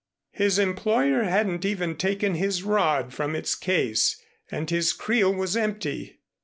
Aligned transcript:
His 0.31 0.57
employer 0.57 1.25
hadn't 1.25 1.63
even 1.63 1.95
taken 1.95 2.33
his 2.33 2.63
rod 2.63 3.13
from 3.13 3.35
its 3.35 3.53
case, 3.53 4.19
and 4.49 4.67
his 4.67 4.93
creel 4.93 5.31
was 5.31 5.55
empty. 5.55 6.21